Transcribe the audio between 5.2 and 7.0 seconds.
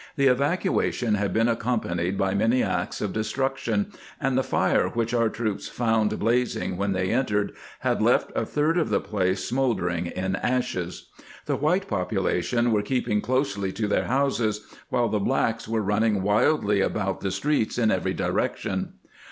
troops found blazing when